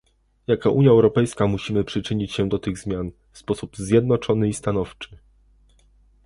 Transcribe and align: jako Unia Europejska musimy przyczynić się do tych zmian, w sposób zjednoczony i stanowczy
jako 0.47 0.71
Unia 0.71 0.89
Europejska 0.91 1.47
musimy 1.47 1.83
przyczynić 1.83 2.31
się 2.33 2.49
do 2.49 2.59
tych 2.59 2.77
zmian, 2.77 3.11
w 3.31 3.37
sposób 3.37 3.77
zjednoczony 3.77 4.47
i 4.49 4.53
stanowczy 4.53 5.17